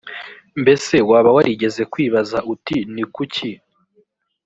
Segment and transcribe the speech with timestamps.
[0.61, 3.51] mbese waba warigeze kwibaza uti ni kuki